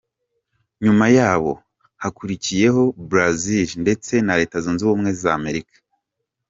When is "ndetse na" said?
3.83-4.33